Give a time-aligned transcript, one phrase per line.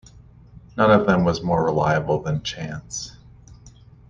[0.77, 3.17] None of them was more reliable than chance.